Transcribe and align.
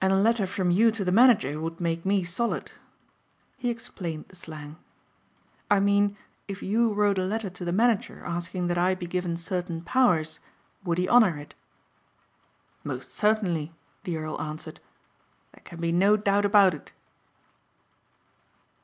"And 0.00 0.12
a 0.12 0.16
letter 0.16 0.46
from 0.46 0.70
you 0.70 0.92
to 0.92 1.04
the 1.04 1.10
manager 1.10 1.60
would 1.60 1.80
make 1.80 2.06
me 2.06 2.22
solid." 2.22 2.70
He 3.56 3.70
explained 3.70 4.26
the 4.28 4.36
slang, 4.36 4.76
"I 5.68 5.80
mean 5.80 6.16
if 6.46 6.62
you 6.62 6.92
wrote 6.92 7.18
a 7.18 7.24
letter 7.24 7.50
to 7.50 7.64
the 7.64 7.72
manager 7.72 8.22
asking 8.24 8.68
that 8.68 8.78
I 8.78 8.94
be 8.94 9.08
given 9.08 9.36
certain 9.36 9.82
powers 9.82 10.38
would 10.84 10.96
he 10.98 11.08
honor 11.08 11.36
it?" 11.38 11.56
"Most 12.84 13.10
certainly," 13.10 13.72
the 14.04 14.16
earl 14.18 14.40
answered. 14.40 14.78
"There 15.52 15.62
can 15.64 15.80
be 15.80 15.90
no 15.90 16.16
doubt 16.16 16.44
about 16.44 16.72
it." 16.72 16.92